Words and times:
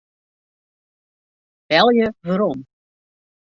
Belje 1.69 2.07
werom. 2.27 2.59